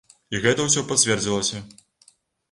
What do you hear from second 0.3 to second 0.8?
І гэта